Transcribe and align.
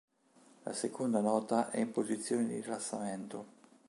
La 0.63 0.73
seconda 0.73 1.19
nota 1.19 1.69
è 1.69 1.79
in 1.79 1.91
posizione 1.91 2.47
di 2.47 2.59
rilassamento. 2.59 3.45